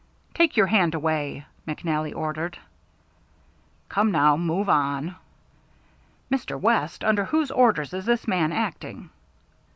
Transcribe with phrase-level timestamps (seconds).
[0.33, 2.57] "Take your hand away!" McNally ordered.
[3.87, 4.35] "Come, now!
[4.35, 5.15] Move on!"
[6.31, 6.59] "Mr.
[6.59, 9.11] West, under whose orders is this man acting?"